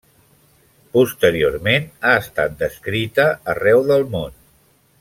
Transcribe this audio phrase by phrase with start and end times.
[0.97, 4.35] Posteriorment ha estat descrita arreu del món.